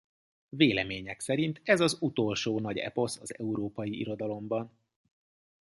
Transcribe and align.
Vélemények 0.49 1.19
szerint 1.19 1.61
ez 1.63 1.79
az 1.81 1.97
utolsó 1.99 2.59
nagy 2.59 2.77
eposz 2.77 3.19
az 3.19 3.37
európai 3.39 3.99
irodalomban. 3.99 4.71